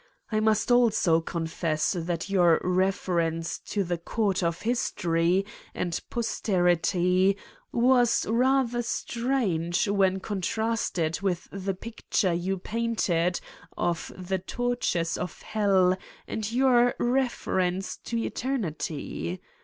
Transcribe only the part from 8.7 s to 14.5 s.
strange when contrasted with the picture you painted of the